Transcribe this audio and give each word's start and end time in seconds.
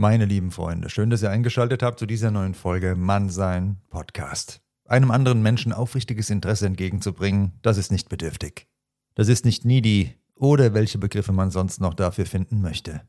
Meine 0.00 0.24
lieben 0.24 0.50
Freunde, 0.50 0.88
schön, 0.88 1.10
dass 1.10 1.20
ihr 1.20 1.28
eingeschaltet 1.28 1.82
habt 1.82 1.98
zu 1.98 2.06
dieser 2.06 2.30
neuen 2.30 2.54
Folge 2.54 2.96
Mannsein 2.96 3.76
Podcast. 3.90 4.62
Einem 4.86 5.10
anderen 5.10 5.42
Menschen 5.42 5.74
aufrichtiges 5.74 6.30
Interesse 6.30 6.64
entgegenzubringen, 6.64 7.52
das 7.60 7.76
ist 7.76 7.92
nicht 7.92 8.08
bedürftig. 8.08 8.66
Das 9.14 9.28
ist 9.28 9.44
nicht 9.44 9.66
needy 9.66 10.14
oder 10.34 10.72
welche 10.72 10.96
Begriffe 10.96 11.32
man 11.32 11.50
sonst 11.50 11.82
noch 11.82 11.92
dafür 11.92 12.24
finden 12.24 12.62
möchte. 12.62 13.02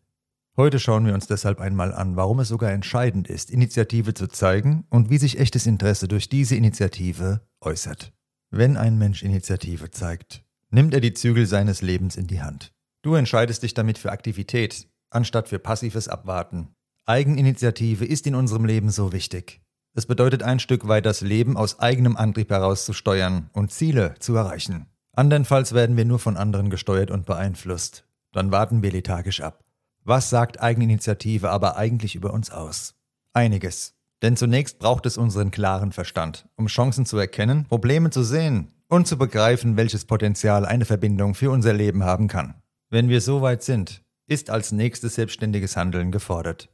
Heute 0.57 0.79
schauen 0.79 1.05
wir 1.05 1.13
uns 1.13 1.27
deshalb 1.27 1.61
einmal 1.61 1.93
an, 1.93 2.17
warum 2.17 2.41
es 2.41 2.49
sogar 2.49 2.73
entscheidend 2.73 3.29
ist, 3.29 3.51
Initiative 3.51 4.13
zu 4.13 4.27
zeigen 4.27 4.83
und 4.89 5.09
wie 5.09 5.17
sich 5.17 5.39
echtes 5.39 5.67
Interesse 5.67 6.09
durch 6.09 6.27
diese 6.27 6.57
Initiative 6.57 7.39
äußert. 7.61 8.11
Wenn 8.49 8.75
ein 8.75 8.97
Mensch 8.97 9.23
Initiative 9.23 9.91
zeigt, 9.91 10.43
nimmt 10.71 10.93
er 10.93 10.99
die 10.99 11.13
Zügel 11.13 11.45
seines 11.45 11.81
Lebens 11.81 12.17
in 12.17 12.27
die 12.27 12.41
Hand. 12.41 12.73
Du 13.01 13.15
entscheidest 13.15 13.63
dich 13.63 13.73
damit 13.73 13.97
für 13.97 14.11
Aktivität, 14.11 14.89
anstatt 15.09 15.47
für 15.47 15.57
passives 15.57 16.09
Abwarten. 16.09 16.75
Eigeninitiative 17.05 18.05
ist 18.05 18.27
in 18.27 18.35
unserem 18.35 18.65
Leben 18.65 18.91
so 18.91 19.11
wichtig. 19.11 19.61
Es 19.93 20.05
bedeutet 20.05 20.43
ein 20.43 20.59
Stück 20.59 20.87
weit 20.87 21.05
das 21.05 21.21
Leben 21.21 21.57
aus 21.57 21.79
eigenem 21.79 22.15
Antrieb 22.15 22.49
heraus 22.51 22.85
zu 22.85 22.93
steuern 22.93 23.49
und 23.53 23.71
Ziele 23.71 24.13
zu 24.19 24.35
erreichen. 24.35 24.85
Andernfalls 25.13 25.73
werden 25.73 25.97
wir 25.97 26.05
nur 26.05 26.19
von 26.19 26.37
anderen 26.37 26.69
gesteuert 26.69 27.11
und 27.11 27.25
beeinflusst. 27.25 28.05
Dann 28.31 28.51
warten 28.51 28.83
wir 28.83 28.91
lethargisch 28.91 29.41
ab. 29.41 29.65
Was 30.03 30.29
sagt 30.29 30.61
Eigeninitiative 30.61 31.49
aber 31.49 31.75
eigentlich 31.75 32.15
über 32.15 32.33
uns 32.33 32.51
aus? 32.51 32.93
Einiges. 33.33 33.95
Denn 34.21 34.37
zunächst 34.37 34.79
braucht 34.79 35.05
es 35.07 35.17
unseren 35.17 35.51
klaren 35.51 35.91
Verstand, 35.91 36.47
um 36.55 36.67
Chancen 36.67 37.05
zu 37.05 37.17
erkennen, 37.17 37.65
Probleme 37.65 38.11
zu 38.11 38.23
sehen 38.23 38.71
und 38.87 39.07
zu 39.07 39.17
begreifen, 39.17 39.75
welches 39.75 40.05
Potenzial 40.05 40.65
eine 40.65 40.85
Verbindung 40.85 41.33
für 41.33 41.49
unser 41.49 41.73
Leben 41.73 42.03
haben 42.03 42.27
kann. 42.27 42.61
Wenn 42.89 43.09
wir 43.09 43.21
so 43.21 43.41
weit 43.41 43.63
sind, 43.63 44.03
ist 44.27 44.49
als 44.49 44.71
nächstes 44.71 45.15
selbstständiges 45.15 45.75
Handeln 45.75 46.11
gefordert. 46.11 46.69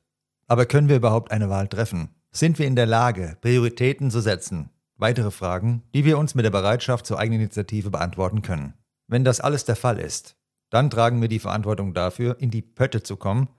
Aber 0.48 0.66
können 0.66 0.88
wir 0.88 0.95
überhaupt 0.95 1.31
eine 1.31 1.50
Wahl 1.50 1.67
treffen? 1.67 2.09
Sind 2.31 2.58
wir 2.58 2.67
in 2.67 2.78
der 2.78 2.86
Lage, 2.86 3.38
Prioritäten 3.42 4.09
zu 4.09 4.22
setzen? 4.22 4.70
Weitere 4.95 5.30
Fragen, 5.30 5.84
die 5.94 6.06
wir 6.06 6.17
uns 6.17 6.36
mit 6.36 6.45
der 6.45 6.52
Bereitschaft 6.52 7.06
zur 7.06 7.20
Eigeninitiative 7.20 7.92
beantworten 7.92 8.42
können. 8.42 8.73
Wenn 9.08 9.26
das 9.26 9.42
alles 9.42 9.66
der 9.66 9.76
Fall 9.76 10.00
ist, 10.00 10.38
dann 10.70 10.89
tragen 10.89 11.22
wir 11.22 11.28
die 11.28 11.39
Verantwortung 11.39 11.94
dafür, 11.94 12.38
in 12.39 12.50
die 12.50 12.62
Pötte 12.62 13.04
zu 13.04 13.17
kommen 13.17 13.50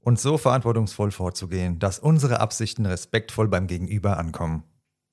und 0.00 0.18
so 0.18 0.38
verantwortungsvoll 0.38 1.10
vorzugehen, 1.10 1.78
dass 1.78 1.98
unsere 1.98 2.40
Absichten 2.40 2.86
respektvoll 2.86 3.48
beim 3.48 3.66
Gegenüber 3.66 4.16
ankommen. 4.16 4.64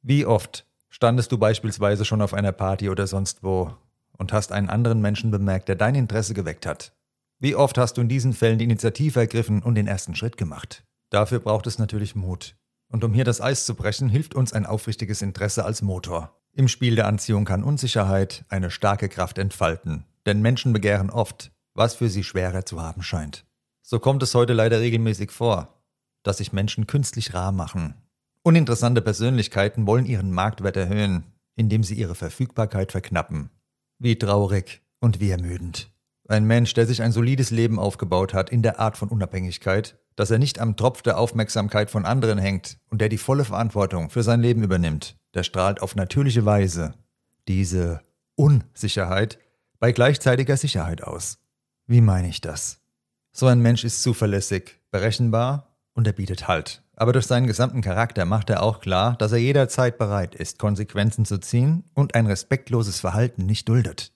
Wie 0.02 0.26
oft 0.26 0.66
standest 0.90 1.34
du 1.34 1.38
beispielsweise 1.38 2.06
schon 2.06 2.22
auf 2.22 2.34
einer 2.34 2.54
Party 2.54 2.90
oder 2.90 3.08
sonst 3.08 3.44
wo 3.44 3.76
und 4.18 4.32
hast 4.32 4.54
einen 4.54 4.70
anderen 4.70 5.02
Menschen 5.02 5.32
bemerkt, 5.32 5.68
der 5.68 5.76
dein 5.76 5.96
Interesse 5.96 6.34
geweckt 6.34 6.66
hat? 6.66 6.94
Wie 7.40 7.56
oft 7.56 7.78
hast 7.78 7.98
du 7.98 8.02
in 8.02 8.08
diesen 8.08 8.32
Fällen 8.32 8.58
die 8.58 8.66
Initiative 8.66 9.20
ergriffen 9.20 9.62
und 9.62 9.76
den 9.76 9.88
ersten 9.88 10.16
Schritt 10.16 10.38
gemacht? 10.38 10.85
Dafür 11.10 11.40
braucht 11.40 11.68
es 11.68 11.80
natürlich 11.80 12.16
Mut. 12.16 12.56
Und 12.88 13.04
um 13.04 13.14
hier 13.14 13.24
das 13.24 13.42
Eis 13.42 13.66
zu 13.66 13.76
brechen, 13.76 14.10
hilft 14.10 14.36
uns 14.36 14.54
ein 14.54 14.66
aufrichtiges 14.66 15.22
Interesse 15.22 15.66
als 15.66 15.82
Motor. 15.82 16.40
Im 16.54 16.68
Spiel 16.68 16.96
der 16.96 17.08
Anziehung 17.08 17.46
kann 17.46 17.64
Unsicherheit 17.64 18.46
eine 18.50 18.72
starke 18.72 19.10
Kraft 19.10 19.38
entfalten, 19.38 20.06
denn 20.26 20.42
Menschen 20.42 20.72
begehren 20.72 21.10
oft, 21.10 21.52
was 21.74 21.96
für 21.96 22.10
sie 22.10 22.24
schwerer 22.24 22.66
zu 22.66 22.82
haben 22.82 23.04
scheint. 23.04 23.46
So 23.82 24.00
kommt 24.00 24.24
es 24.24 24.34
heute 24.34 24.54
leider 24.54 24.80
regelmäßig 24.80 25.32
vor, 25.32 25.82
dass 26.24 26.38
sich 26.38 26.54
Menschen 26.54 26.88
künstlich 26.88 27.34
rar 27.34 27.52
machen. 27.52 27.96
Uninteressante 28.42 29.02
Persönlichkeiten 29.02 29.86
wollen 29.86 30.06
ihren 30.06 30.32
Marktwert 30.32 30.78
erhöhen, 30.78 31.26
indem 31.56 31.84
sie 31.84 31.96
ihre 31.96 32.16
Verfügbarkeit 32.16 32.92
verknappen. 32.92 33.50
Wie 34.00 34.18
traurig 34.18 34.82
und 35.00 35.20
wie 35.20 35.32
ermüdend. 35.32 35.92
Ein 36.28 36.46
Mensch, 36.46 36.74
der 36.74 36.88
sich 36.88 37.02
ein 37.02 37.12
solides 37.12 37.52
Leben 37.52 37.80
aufgebaut 37.80 38.34
hat 38.34 38.50
in 38.50 38.62
der 38.62 38.80
Art 38.80 38.98
von 38.98 39.10
Unabhängigkeit, 39.10 40.00
dass 40.16 40.32
er 40.32 40.40
nicht 40.40 40.60
am 40.60 40.76
Tropf 40.76 41.02
der 41.02 41.18
Aufmerksamkeit 41.18 41.92
von 41.92 42.06
anderen 42.06 42.38
hängt 42.38 42.78
und 42.90 43.02
der 43.02 43.10
die 43.10 43.18
volle 43.18 43.46
Verantwortung 43.46 44.10
für 44.10 44.24
sein 44.24 44.42
Leben 44.42 44.64
übernimmt, 44.64 45.18
der 45.34 45.44
strahlt 45.44 45.82
auf 45.82 45.96
natürliche 45.96 46.46
Weise 46.46 46.94
diese 47.48 48.02
Unsicherheit 48.36 49.40
bei 49.80 49.92
gleichzeitiger 49.92 50.58
Sicherheit 50.58 51.04
aus. 51.04 51.38
Wie 51.88 52.02
meine 52.02 52.30
ich 52.30 52.42
das? 52.42 52.80
So 53.32 53.48
ein 53.48 53.60
Mensch 53.60 53.84
ist 53.84 54.02
zuverlässig, 54.02 54.80
berechenbar 54.92 55.78
und 55.94 56.08
er 56.08 56.14
bietet 56.14 56.48
Halt. 56.48 56.82
Aber 56.96 57.12
durch 57.12 57.28
seinen 57.28 57.48
gesamten 57.48 57.82
Charakter 57.82 58.26
macht 58.26 58.50
er 58.50 58.64
auch 58.64 58.80
klar, 58.80 59.18
dass 59.18 59.34
er 59.34 59.40
jederzeit 59.40 59.98
bereit 59.98 60.34
ist, 60.34 60.60
Konsequenzen 60.60 61.26
zu 61.26 61.40
ziehen 61.40 61.84
und 61.94 62.16
ein 62.16 62.26
respektloses 62.26 63.02
Verhalten 63.02 63.46
nicht 63.46 63.68
duldet. 63.68 64.14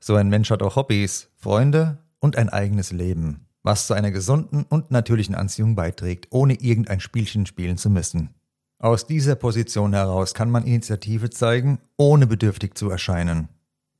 So 0.00 0.14
ein 0.14 0.28
Mensch 0.28 0.50
hat 0.50 0.62
auch 0.62 0.76
Hobbys, 0.76 1.30
Freunde 1.36 1.98
und 2.18 2.36
ein 2.36 2.50
eigenes 2.50 2.92
Leben, 2.92 3.46
was 3.62 3.86
zu 3.86 3.94
einer 3.94 4.10
gesunden 4.10 4.64
und 4.64 4.90
natürlichen 4.90 5.34
Anziehung 5.34 5.74
beiträgt, 5.74 6.28
ohne 6.30 6.54
irgendein 6.54 7.00
Spielchen 7.00 7.46
spielen 7.46 7.76
zu 7.76 7.90
müssen. 7.90 8.30
Aus 8.78 9.06
dieser 9.06 9.34
Position 9.34 9.92
heraus 9.92 10.32
kann 10.32 10.50
man 10.50 10.64
Initiative 10.64 11.28
zeigen, 11.28 11.78
ohne 11.98 12.26
bedürftig 12.26 12.74
zu 12.74 12.88
erscheinen. 12.88 13.48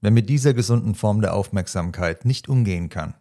Wer 0.01 0.11
mit 0.11 0.31
dieser 0.31 0.55
gesunden 0.55 0.95
Form 0.95 1.21
der 1.21 1.35
Aufmerksamkeit 1.35 2.25
nicht 2.25 2.49
umgehen 2.49 2.89
kann, 2.89 3.15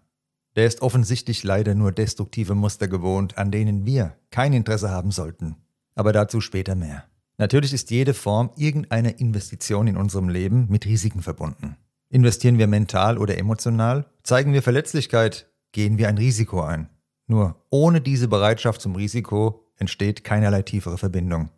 der 0.56 0.66
ist 0.66 0.82
offensichtlich 0.82 1.44
leider 1.44 1.76
nur 1.76 1.92
destruktive 1.92 2.56
Muster 2.56 2.88
gewohnt, 2.88 3.38
an 3.38 3.52
denen 3.52 3.86
wir 3.86 4.16
kein 4.32 4.54
Interesse 4.54 4.90
haben 4.90 5.12
sollten. 5.12 5.58
Aber 5.96 6.14
dazu 6.14 6.40
später 6.40 6.76
mehr. 6.76 7.04
Natürlich 7.38 7.74
ist 7.74 7.92
jede 7.92 8.14
Form 8.14 8.52
irgendeiner 8.56 9.20
Investition 9.20 9.88
in 9.88 9.98
unserem 9.98 10.30
Leben 10.30 10.68
mit 10.70 10.86
Risiken 10.86 11.22
verbunden. 11.22 11.76
Investieren 12.10 12.58
wir 12.58 12.68
mental 12.68 13.18
oder 13.18 13.38
emotional, 13.38 14.06
zeigen 14.24 14.54
wir 14.54 14.64
Verletzlichkeit, 14.64 15.49
gehen 15.72 15.98
wir 15.98 16.08
ein 16.08 16.18
Risiko 16.18 16.62
ein. 16.62 16.90
Nur 17.28 17.64
ohne 17.70 18.02
diese 18.02 18.28
Bereitschaft 18.28 18.82
zum 18.82 18.96
Risiko 18.96 19.72
entsteht 19.78 20.24
keinerlei 20.24 20.64
tiefere 20.64 20.98
Verbindung. 20.98 21.50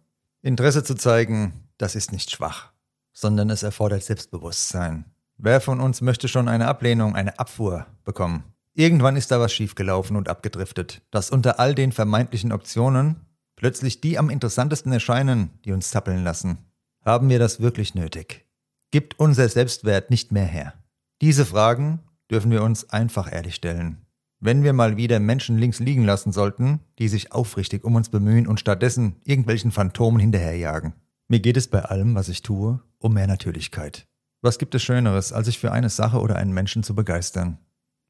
Interesse 0.42 0.84
zu 0.84 0.96
zeigen, 0.96 1.70
das 1.78 1.96
ist 1.96 2.12
nicht 2.12 2.30
schwach, 2.32 2.72
sondern 3.14 3.50
es 3.50 3.64
erfordert 3.64 4.04
Selbstbewusstsein. 4.04 5.06
Wer 5.38 5.62
von 5.62 5.80
uns 5.80 6.02
möchte 6.02 6.28
schon 6.28 6.48
eine 6.48 6.68
Ablehnung, 6.68 7.16
eine 7.16 7.40
Abfuhr 7.40 7.88
bekommen? 8.04 8.44
Irgendwann 8.74 9.16
ist 9.16 9.32
da 9.32 9.40
was 9.40 9.54
schiefgelaufen 9.54 10.16
und 10.16 10.30
abgedriftet, 10.30 11.02
dass 11.12 11.30
unter 11.30 11.60
all 11.60 11.76
den 11.76 11.92
vermeintlichen 11.92 12.52
Optionen 12.52 13.18
plötzlich 13.56 14.02
die 14.02 14.18
am 14.18 14.30
interessantesten 14.30 14.92
erscheinen, 14.92 15.52
die 15.66 15.72
uns 15.72 15.92
zappeln 15.92 16.24
lassen. 16.24 16.58
Haben 17.04 17.30
wir 17.30 17.40
das 17.40 17.60
wirklich 17.60 17.96
nötig? 17.96 18.46
Gibt 18.92 19.20
unser 19.20 19.50
Selbstwert 19.50 20.10
nicht 20.10 20.32
mehr 20.32 20.46
her? 20.46 20.74
Diese 21.22 21.46
Fragen 21.46 22.00
dürfen 22.32 22.50
wir 22.50 22.64
uns 22.64 22.90
einfach 22.90 23.32
ehrlich 23.32 23.56
stellen. 23.56 23.98
Wenn 24.40 24.64
wir 24.64 24.74
mal 24.74 24.98
wieder 24.98 25.20
Menschen 25.20 25.58
links 25.58 25.80
liegen 25.80 26.04
lassen 26.04 26.32
sollten, 26.32 26.80
die 26.98 27.10
sich 27.10 27.32
aufrichtig 27.32 27.84
um 27.84 27.94
uns 27.94 28.10
bemühen 28.10 28.48
und 28.48 28.60
stattdessen 28.60 29.18
irgendwelchen 29.24 29.72
Phantomen 29.72 30.20
hinterherjagen. 30.20 30.94
Mir 31.28 31.42
geht 31.42 31.58
es 31.58 31.68
bei 31.68 31.84
allem, 31.84 32.16
was 32.16 32.28
ich 32.28 32.42
tue, 32.42 32.82
um 32.98 33.14
mehr 33.14 33.28
Natürlichkeit. 33.28 34.08
Was 34.42 34.58
gibt 34.58 34.74
es 34.74 34.82
Schöneres, 34.82 35.32
als 35.32 35.46
sich 35.46 35.60
für 35.60 35.72
eine 35.72 35.90
Sache 35.90 36.20
oder 36.20 36.38
einen 36.38 36.54
Menschen 36.54 36.82
zu 36.82 36.96
begeistern? 36.96 37.60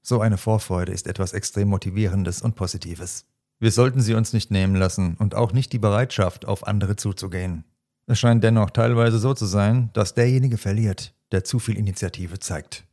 So 0.02 0.22
eine 0.22 0.38
Vorfreude 0.38 0.94
ist 0.94 1.06
etwas 1.08 1.34
extrem 1.34 1.68
Motivierendes 1.68 2.42
und 2.42 2.56
Positives. 2.56 3.26
Wir 3.60 3.72
sollten 3.72 4.00
sie 4.02 4.14
uns 4.14 4.32
nicht 4.32 4.50
nehmen 4.50 4.76
lassen 4.76 5.16
und 5.20 5.36
auch 5.36 5.52
nicht 5.52 5.74
die 5.74 5.80
Bereitschaft, 5.80 6.46
auf 6.46 6.66
andere 6.66 6.96
zuzugehen. 6.96 7.66
Es 8.08 8.20
scheint 8.20 8.44
dennoch 8.44 8.70
teilweise 8.70 9.20
so 9.20 9.34
zu 9.34 9.46
sein, 9.46 9.90
dass 9.94 10.14
derjenige 10.14 10.58
verliert, 10.58 11.14
der 11.32 11.44
zu 11.44 11.60
viel 11.60 11.78
Initiative 11.78 12.40
zeigt. 12.40 12.86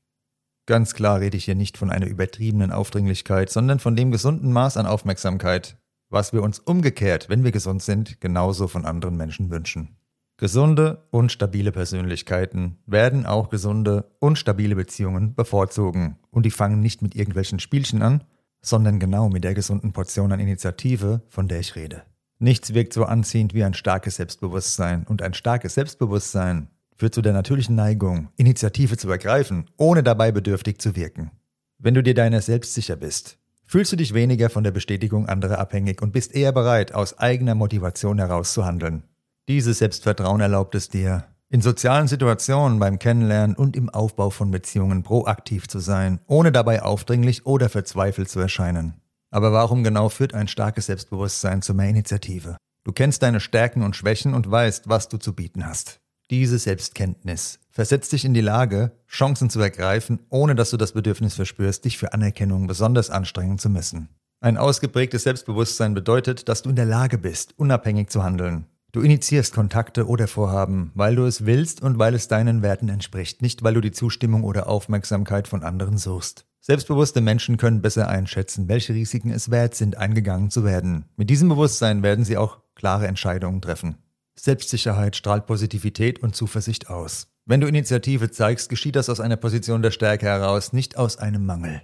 Ganz 0.69 0.93
klar 0.93 1.20
rede 1.20 1.38
ich 1.38 1.47
hier 1.47 1.55
nicht 1.55 1.79
von 1.79 1.91
einer 1.91 2.06
übertriebenen 2.06 2.73
Aufdringlichkeit, 2.73 3.49
sondern 3.49 3.79
von 3.79 3.97
dem 3.97 4.11
gesunden 4.11 4.53
Maß 4.53 4.76
an 4.76 4.85
Aufmerksamkeit, 4.85 5.79
was 6.11 6.35
wir 6.35 6.43
uns 6.43 6.59
umgekehrt, 6.59 7.31
wenn 7.31 7.43
wir 7.43 7.53
gesund 7.53 7.82
sind, 7.82 8.20
genauso 8.20 8.69
von 8.69 8.85
anderen 8.85 9.17
Menschen 9.17 9.49
wünschen. 9.49 9.97
Gesunde 10.37 11.06
und 11.11 11.32
stabile 11.32 11.73
Persönlichkeiten 11.73 12.76
werden 12.85 13.25
auch 13.25 13.49
gesunde 13.49 14.11
und 14.19 14.37
stabile 14.37 14.76
Beziehungen 14.76 15.35
bevorzugen 15.35 16.19
und 16.31 16.44
die 16.44 16.50
fangen 16.50 16.81
nicht 16.81 17.00
mit 17.00 17.17
irgendwelchen 17.17 17.61
Spielchen 17.61 18.03
an, 18.03 18.25
sondern 18.61 19.00
genau 19.00 19.31
mit 19.31 19.44
der 19.44 19.55
gesunden 19.55 19.94
Portion 19.94 20.32
an 20.32 20.41
Initiative, 20.41 21.23
von 21.31 21.49
der 21.49 21.61
ich 21.61 21.76
rede. 21.76 22.03
Nichts 22.41 22.75
wirkt 22.75 22.93
so 22.93 23.06
anziehend 23.06 23.55
wie 23.55 23.65
ein 23.65 23.73
starkes 23.73 24.17
Selbstbewusstsein 24.17 25.05
und 25.05 25.23
ein 25.23 25.32
starkes 25.32 25.73
Selbstbewusstsein 25.73 26.69
führt 26.98 27.14
zu 27.14 27.22
der 27.22 27.32
natürlichen 27.32 27.76
Neigung, 27.76 28.28
Initiative 28.36 28.96
zu 28.96 29.08
ergreifen, 29.08 29.70
ohne 29.76 30.02
dabei 30.02 30.32
bedürftig 30.32 30.80
zu 30.80 30.96
wirken. 30.96 31.30
Wenn 31.78 31.94
du 31.94 32.02
dir 32.02 32.14
deiner 32.14 32.40
selbst 32.40 32.74
sicher 32.74 32.96
bist, 32.96 33.38
fühlst 33.64 33.92
du 33.92 33.96
dich 33.96 34.14
weniger 34.14 34.50
von 34.50 34.64
der 34.64 34.72
Bestätigung 34.72 35.28
anderer 35.28 35.58
abhängig 35.58 36.02
und 36.02 36.12
bist 36.12 36.34
eher 36.34 36.52
bereit, 36.52 36.92
aus 36.92 37.18
eigener 37.18 37.54
Motivation 37.54 38.18
heraus 38.18 38.52
zu 38.52 38.64
handeln. 38.64 39.04
Dieses 39.46 39.78
Selbstvertrauen 39.78 40.40
erlaubt 40.40 40.74
es 40.74 40.88
dir, 40.88 41.24
in 41.50 41.62
sozialen 41.62 42.08
Situationen 42.08 42.78
beim 42.78 42.98
Kennenlernen 42.98 43.56
und 43.56 43.76
im 43.76 43.88
Aufbau 43.88 44.30
von 44.30 44.50
Beziehungen 44.50 45.02
proaktiv 45.02 45.68
zu 45.68 45.78
sein, 45.78 46.20
ohne 46.26 46.52
dabei 46.52 46.82
aufdringlich 46.82 47.46
oder 47.46 47.68
verzweifelt 47.68 48.28
zu 48.28 48.40
erscheinen. 48.40 49.00
Aber 49.30 49.52
warum 49.52 49.84
genau 49.84 50.08
führt 50.08 50.34
ein 50.34 50.48
starkes 50.48 50.86
Selbstbewusstsein 50.86 51.62
zu 51.62 51.74
mehr 51.74 51.88
Initiative? 51.88 52.56
Du 52.84 52.92
kennst 52.92 53.22
deine 53.22 53.40
Stärken 53.40 53.82
und 53.82 53.96
Schwächen 53.96 54.34
und 54.34 54.50
weißt, 54.50 54.88
was 54.88 55.08
du 55.08 55.18
zu 55.18 55.34
bieten 55.34 55.66
hast. 55.66 56.00
Diese 56.30 56.58
Selbstkenntnis 56.58 57.58
versetzt 57.70 58.12
dich 58.12 58.26
in 58.26 58.34
die 58.34 58.42
Lage, 58.42 58.92
Chancen 59.08 59.48
zu 59.48 59.60
ergreifen, 59.60 60.20
ohne 60.28 60.54
dass 60.54 60.69
du 60.69 60.76
das 60.76 60.92
Bedürfnis 60.92 61.34
verspürst, 61.34 61.86
dich 61.86 61.96
für 61.96 62.12
Anerkennung 62.12 62.66
besonders 62.66 63.08
anstrengen 63.08 63.58
zu 63.58 63.70
müssen. 63.70 64.10
Ein 64.40 64.58
ausgeprägtes 64.58 65.22
Selbstbewusstsein 65.22 65.94
bedeutet, 65.94 66.50
dass 66.50 66.60
du 66.60 66.69
in 66.69 66.76
der 66.76 66.84
Lage 66.84 67.16
bist, 67.16 67.58
unabhängig 67.58 68.10
zu 68.10 68.22
handeln. 68.22 68.66
Du 68.92 69.00
initiierst 69.00 69.54
Kontakte 69.54 70.06
oder 70.06 70.28
Vorhaben, 70.28 70.92
weil 70.94 71.16
du 71.16 71.25
es 71.25 71.46
willst 71.46 71.82
und 71.82 71.98
weil 71.98 72.14
es 72.14 72.28
deinen 72.28 72.60
Werten 72.60 72.90
entspricht, 72.90 73.40
nicht 73.40 73.62
weil 73.62 73.74
du 73.74 73.81
die 73.81 73.92
Zustimmung 73.92 74.44
oder 74.44 74.69
Aufmerksamkeit 74.69 75.48
von 75.48 75.62
anderen 75.62 75.96
suchst. 75.96 76.44
Selbstbewusste 76.60 77.22
Menschen 77.22 77.56
können 77.56 77.81
besser 77.81 78.08
einschätzen, 78.08 78.69
welche 78.69 78.92
Risiken 78.92 79.31
es 79.31 79.50
wert 79.50 79.74
sind, 79.74 79.96
eingegangen 79.96 80.50
zu 80.50 80.62
werden. 80.64 81.06
Mit 81.16 81.31
diesem 81.31 81.48
Bewusstsein 81.48 82.02
werden 82.02 82.26
sie 82.26 82.36
auch 82.36 82.58
klare 82.74 83.06
Entscheidungen 83.06 83.62
treffen. 83.62 83.96
Selbstsicherheit 84.38 85.17
strahlt 85.17 85.46
Positivität 85.46 86.23
und 86.23 86.37
Zuversicht 86.37 86.88
aus. 86.88 87.29
Wenn 87.44 87.61
du 87.61 87.67
Initiative 87.67 88.31
zeigst, 88.31 88.69
geschieht 88.69 88.96
das 88.96 89.08
aus 89.08 89.20
einer 89.20 89.37
Position 89.37 89.82
der 89.82 89.90
Stärke 89.90 90.26
heraus, 90.26 90.73
nicht 90.73 90.96
aus 90.96 91.17
einem 91.17 91.46
Mangel. 91.46 91.82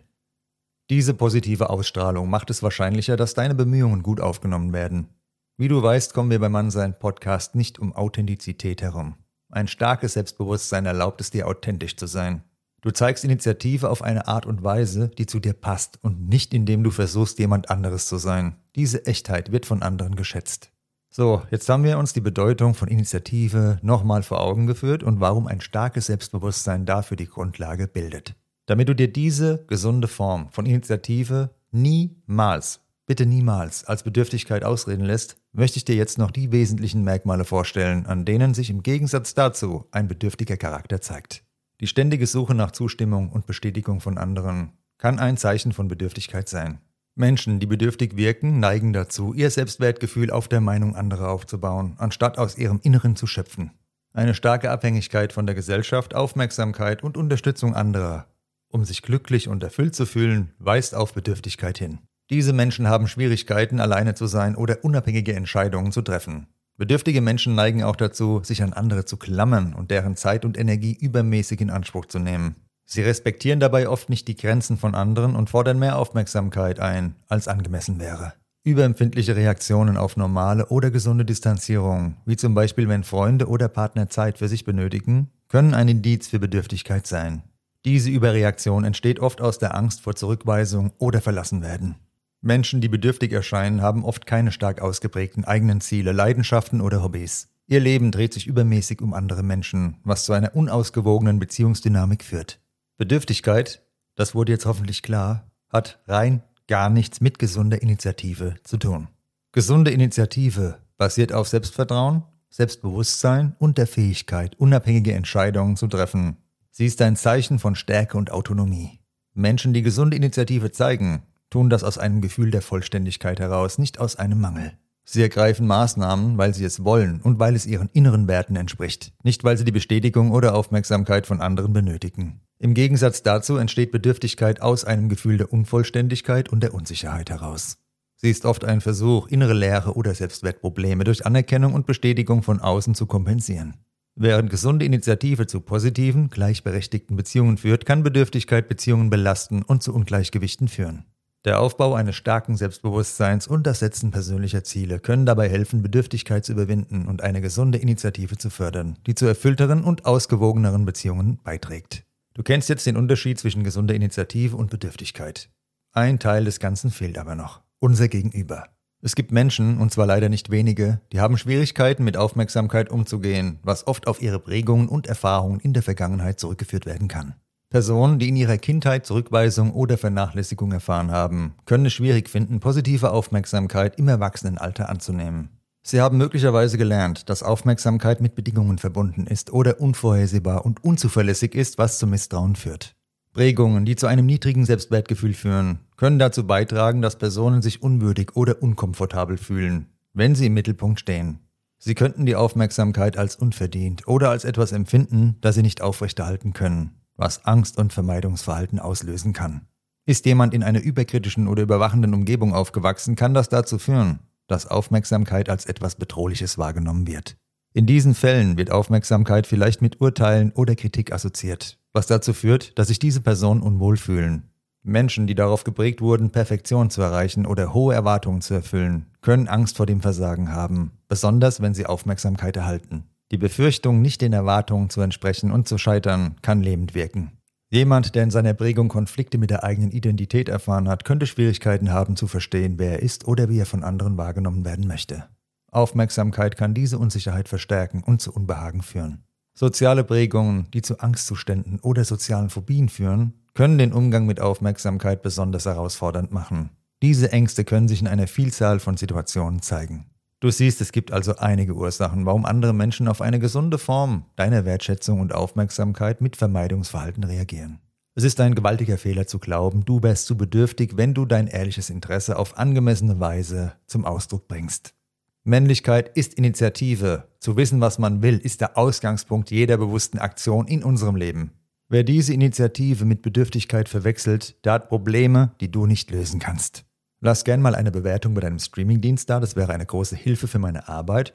Diese 0.90 1.14
positive 1.14 1.70
Ausstrahlung 1.70 2.28
macht 2.28 2.50
es 2.50 2.62
wahrscheinlicher, 2.62 3.16
dass 3.16 3.32
deine 3.32 3.54
Bemühungen 3.54 4.02
gut 4.02 4.20
aufgenommen 4.20 4.74
werden. 4.74 5.08
Wie 5.56 5.68
du 5.68 5.82
weißt, 5.82 6.12
kommen 6.12 6.30
wir 6.30 6.40
beim 6.40 6.52
Mannsein 6.52 6.98
Podcast 6.98 7.54
nicht 7.54 7.78
um 7.78 7.94
Authentizität 7.94 8.82
herum. 8.82 9.14
Ein 9.50 9.68
starkes 9.68 10.12
Selbstbewusstsein 10.12 10.84
erlaubt 10.84 11.20
es 11.22 11.30
dir, 11.30 11.46
authentisch 11.48 11.96
zu 11.96 12.06
sein. 12.06 12.42
Du 12.82 12.90
zeigst 12.90 13.24
Initiative 13.24 13.88
auf 13.88 14.02
eine 14.02 14.28
Art 14.28 14.44
und 14.44 14.62
Weise, 14.62 15.08
die 15.08 15.24
zu 15.24 15.40
dir 15.40 15.54
passt 15.54 15.98
und 16.02 16.28
nicht 16.28 16.52
indem 16.52 16.84
du 16.84 16.90
versuchst, 16.90 17.38
jemand 17.38 17.70
anderes 17.70 18.06
zu 18.06 18.18
sein. 18.18 18.56
Diese 18.76 19.06
Echtheit 19.06 19.52
wird 19.52 19.64
von 19.64 19.80
anderen 19.80 20.16
geschätzt. 20.16 20.73
So, 21.16 21.42
jetzt 21.52 21.68
haben 21.68 21.84
wir 21.84 21.96
uns 21.98 22.12
die 22.12 22.20
Bedeutung 22.20 22.74
von 22.74 22.88
Initiative 22.88 23.78
nochmal 23.82 24.24
vor 24.24 24.40
Augen 24.40 24.66
geführt 24.66 25.04
und 25.04 25.20
warum 25.20 25.46
ein 25.46 25.60
starkes 25.60 26.06
Selbstbewusstsein 26.06 26.86
dafür 26.86 27.16
die 27.16 27.28
Grundlage 27.28 27.86
bildet. 27.86 28.34
Damit 28.66 28.88
du 28.88 28.96
dir 28.96 29.06
diese 29.06 29.64
gesunde 29.68 30.08
Form 30.08 30.50
von 30.50 30.66
Initiative 30.66 31.50
niemals, 31.70 32.80
bitte 33.06 33.26
niemals 33.26 33.84
als 33.84 34.02
Bedürftigkeit 34.02 34.64
ausreden 34.64 35.04
lässt, 35.04 35.36
möchte 35.52 35.76
ich 35.76 35.84
dir 35.84 35.94
jetzt 35.94 36.18
noch 36.18 36.32
die 36.32 36.50
wesentlichen 36.50 37.04
Merkmale 37.04 37.44
vorstellen, 37.44 38.06
an 38.06 38.24
denen 38.24 38.52
sich 38.52 38.68
im 38.68 38.82
Gegensatz 38.82 39.34
dazu 39.34 39.86
ein 39.92 40.08
bedürftiger 40.08 40.56
Charakter 40.56 41.00
zeigt. 41.00 41.44
Die 41.80 41.86
ständige 41.86 42.26
Suche 42.26 42.56
nach 42.56 42.72
Zustimmung 42.72 43.30
und 43.30 43.46
Bestätigung 43.46 44.00
von 44.00 44.18
anderen 44.18 44.72
kann 44.98 45.20
ein 45.20 45.36
Zeichen 45.36 45.70
von 45.70 45.86
Bedürftigkeit 45.86 46.48
sein. 46.48 46.80
Menschen, 47.16 47.60
die 47.60 47.66
bedürftig 47.66 48.16
wirken, 48.16 48.58
neigen 48.58 48.92
dazu, 48.92 49.32
ihr 49.34 49.50
Selbstwertgefühl 49.50 50.30
auf 50.30 50.48
der 50.48 50.60
Meinung 50.60 50.96
anderer 50.96 51.30
aufzubauen, 51.30 51.94
anstatt 51.98 52.38
aus 52.38 52.58
ihrem 52.58 52.80
Inneren 52.82 53.14
zu 53.14 53.26
schöpfen. 53.26 53.70
Eine 54.12 54.34
starke 54.34 54.70
Abhängigkeit 54.70 55.32
von 55.32 55.46
der 55.46 55.54
Gesellschaft, 55.54 56.14
Aufmerksamkeit 56.14 57.02
und 57.02 57.16
Unterstützung 57.16 57.74
anderer, 57.74 58.26
um 58.68 58.84
sich 58.84 59.02
glücklich 59.02 59.48
und 59.48 59.62
erfüllt 59.62 59.94
zu 59.94 60.06
fühlen, 60.06 60.52
weist 60.58 60.94
auf 60.94 61.14
Bedürftigkeit 61.14 61.78
hin. 61.78 61.98
Diese 62.30 62.52
Menschen 62.52 62.88
haben 62.88 63.06
Schwierigkeiten, 63.06 63.78
alleine 63.78 64.14
zu 64.14 64.26
sein 64.26 64.56
oder 64.56 64.82
unabhängige 64.82 65.34
Entscheidungen 65.34 65.92
zu 65.92 66.02
treffen. 66.02 66.48
Bedürftige 66.76 67.20
Menschen 67.20 67.54
neigen 67.54 67.84
auch 67.84 67.94
dazu, 67.94 68.42
sich 68.42 68.62
an 68.62 68.72
andere 68.72 69.04
zu 69.04 69.16
klammern 69.16 69.74
und 69.74 69.92
deren 69.92 70.16
Zeit 70.16 70.44
und 70.44 70.58
Energie 70.58 70.96
übermäßig 71.00 71.60
in 71.60 71.70
Anspruch 71.70 72.06
zu 72.06 72.18
nehmen. 72.18 72.56
Sie 72.84 73.02
respektieren 73.02 73.60
dabei 73.60 73.88
oft 73.88 74.10
nicht 74.10 74.28
die 74.28 74.36
Grenzen 74.36 74.76
von 74.76 74.94
anderen 74.94 75.36
und 75.36 75.50
fordern 75.50 75.78
mehr 75.78 75.98
Aufmerksamkeit 75.98 76.80
ein, 76.80 77.16
als 77.28 77.48
angemessen 77.48 77.98
wäre. 77.98 78.34
Überempfindliche 78.62 79.36
Reaktionen 79.36 79.96
auf 79.96 80.16
normale 80.16 80.66
oder 80.66 80.90
gesunde 80.90 81.24
Distanzierung, 81.24 82.16
wie 82.24 82.36
zum 82.36 82.54
Beispiel 82.54 82.88
wenn 82.88 83.04
Freunde 83.04 83.48
oder 83.48 83.68
Partner 83.68 84.08
Zeit 84.08 84.38
für 84.38 84.48
sich 84.48 84.64
benötigen, 84.64 85.30
können 85.48 85.74
ein 85.74 85.88
Indiz 85.88 86.28
für 86.28 86.38
Bedürftigkeit 86.38 87.06
sein. 87.06 87.42
Diese 87.84 88.08
Überreaktion 88.08 88.84
entsteht 88.84 89.20
oft 89.20 89.42
aus 89.42 89.58
der 89.58 89.74
Angst 89.74 90.00
vor 90.00 90.16
Zurückweisung 90.16 90.92
oder 90.96 91.20
Verlassenwerden. 91.20 91.96
Menschen, 92.40 92.80
die 92.80 92.88
bedürftig 92.88 93.32
erscheinen, 93.32 93.82
haben 93.82 94.04
oft 94.04 94.26
keine 94.26 94.52
stark 94.52 94.80
ausgeprägten 94.80 95.44
eigenen 95.44 95.82
Ziele, 95.82 96.12
Leidenschaften 96.12 96.80
oder 96.80 97.02
Hobbys. 97.02 97.48
Ihr 97.66 97.80
Leben 97.80 98.10
dreht 98.10 98.34
sich 98.34 98.46
übermäßig 98.46 99.00
um 99.00 99.14
andere 99.14 99.42
Menschen, 99.42 99.96
was 100.04 100.24
zu 100.24 100.32
einer 100.32 100.54
unausgewogenen 100.54 101.38
Beziehungsdynamik 101.38 102.24
führt. 102.24 102.60
Bedürftigkeit, 102.96 103.82
das 104.14 104.34
wurde 104.34 104.52
jetzt 104.52 104.66
hoffentlich 104.66 105.02
klar, 105.02 105.50
hat 105.68 106.00
rein 106.06 106.42
gar 106.68 106.90
nichts 106.90 107.20
mit 107.20 107.38
gesunder 107.38 107.82
Initiative 107.82 108.54
zu 108.62 108.76
tun. 108.76 109.08
Gesunde 109.52 109.90
Initiative 109.90 110.78
basiert 110.96 111.32
auf 111.32 111.48
Selbstvertrauen, 111.48 112.24
Selbstbewusstsein 112.50 113.56
und 113.58 113.78
der 113.78 113.88
Fähigkeit, 113.88 114.54
unabhängige 114.60 115.12
Entscheidungen 115.12 115.76
zu 115.76 115.88
treffen. 115.88 116.36
Sie 116.70 116.86
ist 116.86 117.02
ein 117.02 117.16
Zeichen 117.16 117.58
von 117.58 117.74
Stärke 117.74 118.16
und 118.16 118.30
Autonomie. 118.30 119.00
Menschen, 119.32 119.74
die 119.74 119.82
gesunde 119.82 120.16
Initiative 120.16 120.70
zeigen, 120.70 121.24
tun 121.50 121.70
das 121.70 121.82
aus 121.82 121.98
einem 121.98 122.20
Gefühl 122.20 122.52
der 122.52 122.62
Vollständigkeit 122.62 123.40
heraus, 123.40 123.78
nicht 123.78 123.98
aus 123.98 124.16
einem 124.16 124.40
Mangel. 124.40 124.78
Sie 125.04 125.20
ergreifen 125.20 125.66
Maßnahmen, 125.66 126.38
weil 126.38 126.54
sie 126.54 126.64
es 126.64 126.82
wollen 126.82 127.20
und 127.20 127.38
weil 127.38 127.54
es 127.54 127.66
ihren 127.66 127.90
inneren 127.92 128.26
Werten 128.26 128.56
entspricht, 128.56 129.12
nicht 129.22 129.44
weil 129.44 129.58
sie 129.58 129.64
die 129.64 129.72
Bestätigung 129.72 130.30
oder 130.30 130.54
Aufmerksamkeit 130.54 131.26
von 131.26 131.40
anderen 131.40 131.72
benötigen. 131.72 132.40
Im 132.58 132.72
Gegensatz 132.72 133.22
dazu 133.22 133.56
entsteht 133.56 133.92
Bedürftigkeit 133.92 134.62
aus 134.62 134.84
einem 134.84 135.10
Gefühl 135.10 135.36
der 135.36 135.52
Unvollständigkeit 135.52 136.48
und 136.48 136.62
der 136.62 136.72
Unsicherheit 136.72 137.28
heraus. 137.28 137.78
Sie 138.16 138.30
ist 138.30 138.46
oft 138.46 138.64
ein 138.64 138.80
Versuch, 138.80 139.26
innere 139.28 139.52
Leere 139.52 139.96
oder 139.96 140.14
Selbstwertprobleme 140.14 141.04
durch 141.04 141.26
Anerkennung 141.26 141.74
und 141.74 141.86
Bestätigung 141.86 142.42
von 142.42 142.60
außen 142.60 142.94
zu 142.94 143.04
kompensieren. 143.04 143.74
Während 144.16 144.48
gesunde 144.48 144.86
Initiative 144.86 145.46
zu 145.46 145.60
positiven, 145.60 146.30
gleichberechtigten 146.30 147.16
Beziehungen 147.16 147.58
führt, 147.58 147.84
kann 147.84 148.02
Bedürftigkeit 148.04 148.68
Beziehungen 148.68 149.10
belasten 149.10 149.62
und 149.62 149.82
zu 149.82 149.92
Ungleichgewichten 149.92 150.68
führen. 150.68 151.04
Der 151.44 151.60
Aufbau 151.60 151.94
eines 151.94 152.16
starken 152.16 152.56
Selbstbewusstseins 152.56 153.46
und 153.46 153.66
das 153.66 153.80
Setzen 153.80 154.10
persönlicher 154.10 154.64
Ziele 154.64 154.98
können 154.98 155.26
dabei 155.26 155.50
helfen, 155.50 155.82
Bedürftigkeit 155.82 156.42
zu 156.42 156.52
überwinden 156.52 157.06
und 157.06 157.22
eine 157.22 157.42
gesunde 157.42 157.76
Initiative 157.76 158.38
zu 158.38 158.48
fördern, 158.48 158.96
die 159.06 159.14
zu 159.14 159.26
erfüllteren 159.26 159.84
und 159.84 160.06
ausgewogeneren 160.06 160.86
Beziehungen 160.86 161.38
beiträgt. 161.44 162.04
Du 162.32 162.42
kennst 162.42 162.70
jetzt 162.70 162.86
den 162.86 162.96
Unterschied 162.96 163.38
zwischen 163.38 163.62
gesunder 163.62 163.94
Initiative 163.94 164.56
und 164.56 164.70
Bedürftigkeit. 164.70 165.50
Ein 165.92 166.18
Teil 166.18 166.46
des 166.46 166.60
Ganzen 166.60 166.90
fehlt 166.90 167.18
aber 167.18 167.34
noch. 167.34 167.60
Unser 167.78 168.08
Gegenüber. 168.08 168.68
Es 169.02 169.14
gibt 169.14 169.30
Menschen, 169.30 169.78
und 169.82 169.92
zwar 169.92 170.06
leider 170.06 170.30
nicht 170.30 170.50
wenige, 170.50 171.02
die 171.12 171.20
haben 171.20 171.36
Schwierigkeiten 171.36 172.04
mit 172.04 172.16
Aufmerksamkeit 172.16 172.90
umzugehen, 172.90 173.58
was 173.62 173.86
oft 173.86 174.06
auf 174.06 174.22
ihre 174.22 174.38
Prägungen 174.38 174.88
und 174.88 175.06
Erfahrungen 175.08 175.60
in 175.60 175.74
der 175.74 175.82
Vergangenheit 175.82 176.40
zurückgeführt 176.40 176.86
werden 176.86 177.06
kann. 177.06 177.34
Personen, 177.74 178.20
die 178.20 178.28
in 178.28 178.36
ihrer 178.36 178.56
Kindheit 178.56 179.04
Zurückweisung 179.04 179.72
oder 179.72 179.98
Vernachlässigung 179.98 180.70
erfahren 180.70 181.10
haben, 181.10 181.56
können 181.66 181.86
es 181.86 181.92
schwierig 181.92 182.30
finden, 182.30 182.60
positive 182.60 183.10
Aufmerksamkeit 183.10 183.98
im 183.98 184.06
Erwachsenenalter 184.06 184.88
anzunehmen. 184.88 185.48
Sie 185.82 186.00
haben 186.00 186.16
möglicherweise 186.16 186.78
gelernt, 186.78 187.28
dass 187.28 187.42
Aufmerksamkeit 187.42 188.20
mit 188.20 188.36
Bedingungen 188.36 188.78
verbunden 188.78 189.26
ist 189.26 189.52
oder 189.52 189.80
unvorhersehbar 189.80 190.64
und 190.64 190.84
unzuverlässig 190.84 191.56
ist, 191.56 191.76
was 191.76 191.98
zu 191.98 192.06
Misstrauen 192.06 192.54
führt. 192.54 192.94
Prägungen, 193.32 193.84
die 193.84 193.96
zu 193.96 194.06
einem 194.06 194.26
niedrigen 194.26 194.64
Selbstwertgefühl 194.64 195.34
führen, 195.34 195.80
können 195.96 196.20
dazu 196.20 196.46
beitragen, 196.46 197.02
dass 197.02 197.18
Personen 197.18 197.60
sich 197.60 197.82
unwürdig 197.82 198.36
oder 198.36 198.62
unkomfortabel 198.62 199.36
fühlen, 199.36 199.86
wenn 200.12 200.36
sie 200.36 200.46
im 200.46 200.54
Mittelpunkt 200.54 201.00
stehen. 201.00 201.40
Sie 201.78 201.96
könnten 201.96 202.24
die 202.24 202.36
Aufmerksamkeit 202.36 203.16
als 203.16 203.34
unverdient 203.34 204.06
oder 204.06 204.30
als 204.30 204.44
etwas 204.44 204.70
empfinden, 204.70 205.38
das 205.40 205.56
sie 205.56 205.62
nicht 205.62 205.82
aufrechterhalten 205.82 206.52
können 206.52 206.92
was 207.16 207.44
Angst 207.44 207.78
und 207.78 207.92
Vermeidungsverhalten 207.92 208.78
auslösen 208.78 209.32
kann. 209.32 209.66
Ist 210.06 210.26
jemand 210.26 210.52
in 210.52 210.62
einer 210.62 210.82
überkritischen 210.82 211.48
oder 211.48 211.62
überwachenden 211.62 212.14
Umgebung 212.14 212.52
aufgewachsen, 212.54 213.16
kann 213.16 213.34
das 213.34 213.48
dazu 213.48 213.78
führen, 213.78 214.18
dass 214.46 214.66
Aufmerksamkeit 214.66 215.48
als 215.48 215.66
etwas 215.66 215.94
Bedrohliches 215.94 216.58
wahrgenommen 216.58 217.06
wird. 217.06 217.36
In 217.72 217.86
diesen 217.86 218.14
Fällen 218.14 218.56
wird 218.56 218.70
Aufmerksamkeit 218.70 219.46
vielleicht 219.46 219.82
mit 219.82 220.00
Urteilen 220.00 220.52
oder 220.52 220.76
Kritik 220.76 221.12
assoziiert, 221.12 221.78
was 221.92 222.06
dazu 222.06 222.32
führt, 222.32 222.78
dass 222.78 222.88
sich 222.88 222.98
diese 222.98 223.20
Personen 223.20 223.62
unwohl 223.62 223.96
fühlen. 223.96 224.50
Menschen, 224.82 225.26
die 225.26 225.34
darauf 225.34 225.64
geprägt 225.64 226.02
wurden, 226.02 226.30
Perfektion 226.30 226.90
zu 226.90 227.00
erreichen 227.00 227.46
oder 227.46 227.72
hohe 227.72 227.94
Erwartungen 227.94 228.42
zu 228.42 228.52
erfüllen, 228.52 229.06
können 229.22 229.48
Angst 229.48 229.78
vor 229.78 229.86
dem 229.86 230.02
Versagen 230.02 230.52
haben, 230.52 230.92
besonders 231.08 231.62
wenn 231.62 231.72
sie 231.72 231.86
Aufmerksamkeit 231.86 232.56
erhalten. 232.56 233.04
Die 233.32 233.38
Befürchtung, 233.38 234.02
nicht 234.02 234.20
den 234.20 234.32
Erwartungen 234.32 234.90
zu 234.90 235.00
entsprechen 235.00 235.50
und 235.50 235.66
zu 235.66 235.78
scheitern, 235.78 236.36
kann 236.42 236.62
lähmend 236.62 236.94
wirken. 236.94 237.32
Jemand, 237.70 238.14
der 238.14 238.22
in 238.22 238.30
seiner 238.30 238.54
Prägung 238.54 238.88
Konflikte 238.88 239.38
mit 239.38 239.50
der 239.50 239.64
eigenen 239.64 239.90
Identität 239.90 240.48
erfahren 240.48 240.88
hat, 240.88 241.04
könnte 241.04 241.26
Schwierigkeiten 241.26 241.90
haben 241.90 242.14
zu 242.16 242.28
verstehen, 242.28 242.78
wer 242.78 242.92
er 242.92 243.02
ist 243.02 243.26
oder 243.26 243.48
wie 243.48 243.58
er 243.58 243.66
von 243.66 243.82
anderen 243.82 244.16
wahrgenommen 244.16 244.64
werden 244.64 244.86
möchte. 244.86 245.24
Aufmerksamkeit 245.72 246.56
kann 246.56 246.74
diese 246.74 246.98
Unsicherheit 246.98 247.48
verstärken 247.48 248.04
und 248.04 248.20
zu 248.20 248.32
Unbehagen 248.32 248.82
führen. 248.82 249.24
Soziale 249.54 250.04
Prägungen, 250.04 250.70
die 250.72 250.82
zu 250.82 251.00
Angstzuständen 251.00 251.80
oder 251.80 252.04
sozialen 252.04 252.50
Phobien 252.50 252.88
führen, 252.88 253.34
können 253.54 253.78
den 253.78 253.92
Umgang 253.92 254.26
mit 254.26 254.40
Aufmerksamkeit 254.40 255.22
besonders 255.22 255.66
herausfordernd 255.66 256.32
machen. 256.32 256.70
Diese 257.02 257.32
Ängste 257.32 257.64
können 257.64 257.88
sich 257.88 258.00
in 258.00 258.08
einer 258.08 258.26
Vielzahl 258.26 258.80
von 258.80 258.96
Situationen 258.96 259.62
zeigen. 259.62 260.06
Du 260.40 260.50
siehst, 260.50 260.80
es 260.80 260.92
gibt 260.92 261.12
also 261.12 261.36
einige 261.36 261.74
Ursachen, 261.74 262.26
warum 262.26 262.44
andere 262.44 262.74
Menschen 262.74 263.08
auf 263.08 263.20
eine 263.20 263.38
gesunde 263.38 263.78
Form 263.78 264.26
deiner 264.36 264.64
Wertschätzung 264.64 265.20
und 265.20 265.34
Aufmerksamkeit 265.34 266.20
mit 266.20 266.36
Vermeidungsverhalten 266.36 267.24
reagieren. 267.24 267.80
Es 268.16 268.22
ist 268.22 268.40
ein 268.40 268.54
gewaltiger 268.54 268.96
Fehler 268.96 269.26
zu 269.26 269.38
glauben, 269.38 269.84
du 269.84 270.02
wärst 270.02 270.26
zu 270.26 270.36
bedürftig, 270.36 270.96
wenn 270.96 271.14
du 271.14 271.24
dein 271.24 271.48
ehrliches 271.48 271.90
Interesse 271.90 272.38
auf 272.38 272.58
angemessene 272.58 273.18
Weise 273.18 273.72
zum 273.86 274.04
Ausdruck 274.04 274.46
bringst. 274.46 274.94
Männlichkeit 275.42 276.16
ist 276.16 276.34
Initiative. 276.34 277.28
Zu 277.40 277.56
wissen, 277.56 277.80
was 277.80 277.98
man 277.98 278.22
will, 278.22 278.38
ist 278.38 278.60
der 278.60 278.78
Ausgangspunkt 278.78 279.50
jeder 279.50 279.76
bewussten 279.76 280.18
Aktion 280.18 280.66
in 280.66 280.84
unserem 280.84 281.16
Leben. 281.16 281.52
Wer 281.88 282.02
diese 282.02 282.32
Initiative 282.32 283.04
mit 283.04 283.20
Bedürftigkeit 283.20 283.88
verwechselt, 283.88 284.64
der 284.64 284.72
hat 284.74 284.88
Probleme, 284.88 285.54
die 285.60 285.70
du 285.70 285.86
nicht 285.86 286.10
lösen 286.10 286.40
kannst. 286.40 286.86
Lass 287.24 287.44
gern 287.44 287.62
mal 287.62 287.74
eine 287.74 287.90
Bewertung 287.90 288.34
bei 288.34 288.42
deinem 288.42 288.58
Streamingdienst 288.58 289.30
da, 289.30 289.40
das 289.40 289.56
wäre 289.56 289.72
eine 289.72 289.86
große 289.86 290.14
Hilfe 290.14 290.46
für 290.46 290.58
meine 290.58 290.88
Arbeit. 290.88 291.32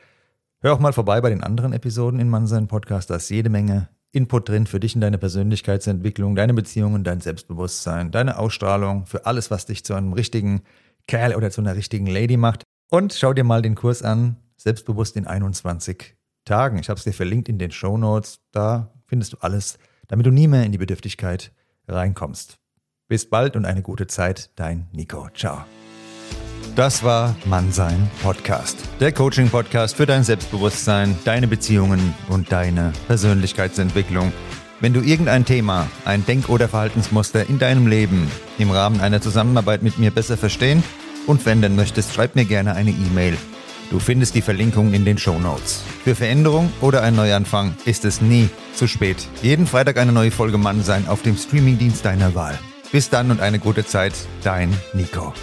Hör 0.61 0.73
auch 0.73 0.79
mal 0.79 0.93
vorbei 0.93 1.19
bei 1.19 1.31
den 1.31 1.41
anderen 1.41 1.73
Episoden 1.73 2.19
in 2.19 2.29
Mannsein 2.29 2.67
Podcast, 2.67 3.09
da 3.09 3.15
ist 3.15 3.27
jede 3.29 3.49
Menge 3.49 3.89
Input 4.11 4.49
drin 4.49 4.67
für 4.67 4.79
dich 4.79 4.93
in 4.93 5.01
deine 5.01 5.17
Persönlichkeitsentwicklung, 5.17 6.35
deine 6.35 6.53
Beziehungen, 6.53 7.03
dein 7.03 7.21
Selbstbewusstsein, 7.21 8.11
deine 8.11 8.37
Ausstrahlung, 8.37 9.07
für 9.07 9.25
alles, 9.25 9.49
was 9.49 9.65
dich 9.65 9.83
zu 9.83 9.95
einem 9.95 10.13
richtigen 10.13 10.61
Kerl 11.07 11.33
oder 11.33 11.49
zu 11.49 11.59
einer 11.59 11.75
richtigen 11.75 12.05
Lady 12.05 12.37
macht. 12.37 12.61
Und 12.91 13.13
schau 13.13 13.33
dir 13.33 13.43
mal 13.43 13.63
den 13.63 13.73
Kurs 13.73 14.03
an, 14.03 14.35
Selbstbewusst 14.57 15.17
in 15.17 15.25
21 15.25 16.15
Tagen. 16.45 16.77
Ich 16.77 16.89
habe 16.89 16.99
es 16.99 17.03
dir 17.03 17.13
verlinkt 17.13 17.49
in 17.49 17.57
den 17.57 17.71
Show 17.71 17.97
Notes. 17.97 18.41
Da 18.51 18.93
findest 19.07 19.33
du 19.33 19.37
alles, 19.39 19.79
damit 20.07 20.27
du 20.27 20.29
nie 20.29 20.47
mehr 20.47 20.65
in 20.65 20.71
die 20.71 20.77
Bedürftigkeit 20.77 21.51
reinkommst. 21.87 22.59
Bis 23.09 23.27
bald 23.27 23.55
und 23.55 23.65
eine 23.65 23.81
gute 23.81 24.05
Zeit, 24.05 24.51
dein 24.55 24.85
Nico. 24.91 25.29
Ciao. 25.35 25.65
Das 26.75 27.03
war 27.03 27.35
Mannsein 27.45 28.07
Podcast. 28.21 28.77
Der 28.99 29.11
Coaching-Podcast 29.11 29.95
für 29.95 30.05
dein 30.05 30.23
Selbstbewusstsein, 30.23 31.17
deine 31.25 31.47
Beziehungen 31.47 32.13
und 32.29 32.51
deine 32.51 32.93
Persönlichkeitsentwicklung. 33.07 34.31
Wenn 34.79 34.93
du 34.93 35.01
irgendein 35.01 35.43
Thema, 35.43 35.87
ein 36.05 36.23
Denk- 36.23 36.49
oder 36.49 36.67
Verhaltensmuster 36.69 37.49
in 37.49 37.57
deinem 37.57 37.87
Leben 37.87 38.29
im 38.59 38.69
Rahmen 38.69 39.01
einer 39.01 39.21
Zusammenarbeit 39.21 39.81
mit 39.81 39.97
mir 39.97 40.11
besser 40.11 40.37
verstehen 40.37 40.83
und 41.25 41.43
wenden 41.47 41.75
möchtest, 41.75 42.13
schreib 42.13 42.35
mir 42.35 42.45
gerne 42.45 42.75
eine 42.75 42.91
E-Mail. 42.91 43.35
Du 43.89 43.97
findest 43.97 44.35
die 44.35 44.43
Verlinkung 44.43 44.93
in 44.93 45.03
den 45.03 45.17
Show 45.17 45.39
Notes. 45.39 45.81
Für 46.03 46.13
Veränderung 46.13 46.71
oder 46.79 47.01
einen 47.01 47.15
Neuanfang 47.15 47.75
ist 47.85 48.05
es 48.05 48.21
nie 48.21 48.49
zu 48.75 48.85
spät. 48.85 49.27
Jeden 49.41 49.65
Freitag 49.65 49.97
eine 49.97 50.11
neue 50.11 50.29
Folge 50.29 50.59
Mannsein 50.59 51.07
auf 51.07 51.23
dem 51.23 51.35
Streamingdienst 51.35 52.05
deiner 52.05 52.35
Wahl. 52.35 52.59
Bis 52.91 53.09
dann 53.09 53.29
und 53.29 53.39
eine 53.39 53.59
gute 53.59 53.85
Zeit, 53.85 54.13
dein 54.43 54.75
Nico. 54.93 55.33